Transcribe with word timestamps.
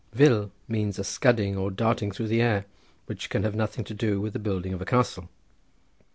Fil 0.15 0.49
means 0.67 0.97
a 0.97 1.03
scudding 1.03 1.55
or 1.55 1.69
darting 1.69 2.11
through 2.11 2.25
the 2.27 2.41
air, 2.41 2.65
which 3.05 3.29
can 3.29 3.43
have 3.43 3.53
nothing 3.53 3.85
to 3.85 3.93
do 3.93 4.19
with 4.19 4.33
the 4.33 4.39
building 4.39 4.73
of 4.73 4.81
a 4.81 4.85
castle. 4.85 5.29